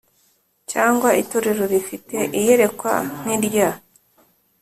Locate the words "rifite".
1.73-2.17